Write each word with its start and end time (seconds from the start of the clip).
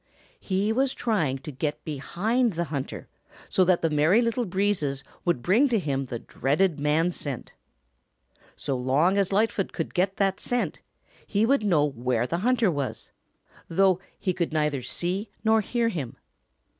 He 0.39 0.73
was 0.73 0.95
trying 0.95 1.37
to 1.37 1.51
get 1.51 1.85
behind 1.85 2.53
the 2.53 2.63
hunter 2.73 3.07
so 3.49 3.63
that 3.65 3.83
the 3.83 3.89
Merry 3.91 4.19
Little 4.19 4.45
Breezes 4.47 5.03
would 5.25 5.43
bring 5.43 5.69
to 5.69 5.77
him 5.77 6.05
the 6.05 6.17
dreaded 6.17 6.79
man 6.79 7.11
scent. 7.11 7.53
So 8.55 8.75
long 8.75 9.15
as 9.15 9.31
Lightfoot 9.31 9.73
could 9.73 9.93
get 9.93 10.17
that 10.17 10.39
scent, 10.39 10.79
he 11.27 11.45
would 11.45 11.63
know 11.63 11.85
where 11.85 12.25
the 12.25 12.39
hunter 12.39 12.71
was, 12.71 13.11
though 13.67 13.99
he 14.17 14.33
could 14.33 14.51
neither 14.51 14.81
see 14.81 15.29
nor 15.43 15.61
hear 15.61 15.89
him. 15.89 16.17